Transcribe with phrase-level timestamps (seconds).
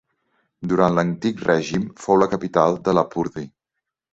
[0.71, 3.47] Durant l'Antic Règim fou la capital de Lapurdi.